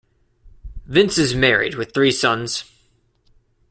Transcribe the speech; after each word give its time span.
Vince 0.87 1.19
is 1.19 1.35
married 1.35 1.75
with 1.75 1.93
three 1.93 2.11
sons. 2.11 2.63